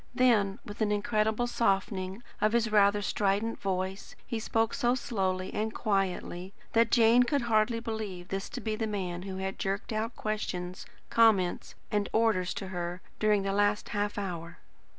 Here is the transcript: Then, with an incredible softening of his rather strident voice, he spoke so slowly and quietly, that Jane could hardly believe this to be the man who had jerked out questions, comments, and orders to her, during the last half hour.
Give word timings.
Then, 0.15 0.57
with 0.65 0.81
an 0.81 0.91
incredible 0.91 1.45
softening 1.45 2.23
of 2.41 2.53
his 2.53 2.71
rather 2.71 3.03
strident 3.03 3.61
voice, 3.61 4.15
he 4.25 4.39
spoke 4.39 4.73
so 4.73 4.95
slowly 4.95 5.53
and 5.53 5.71
quietly, 5.75 6.53
that 6.73 6.89
Jane 6.89 7.21
could 7.21 7.43
hardly 7.43 7.79
believe 7.79 8.29
this 8.29 8.49
to 8.49 8.61
be 8.61 8.75
the 8.75 8.87
man 8.87 9.21
who 9.21 9.37
had 9.37 9.59
jerked 9.59 9.93
out 9.93 10.15
questions, 10.15 10.87
comments, 11.11 11.75
and 11.91 12.09
orders 12.13 12.55
to 12.55 12.69
her, 12.69 12.99
during 13.19 13.43
the 13.43 13.53
last 13.53 13.89
half 13.89 14.17
hour. 14.17 14.57